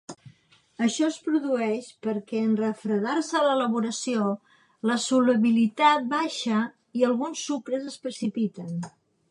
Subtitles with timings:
[0.83, 4.33] Això es produeix, perquè en refredar-se l’elaboració,
[4.93, 6.65] la solubilitat baixa
[7.03, 8.77] i alguns sucres es precipiten.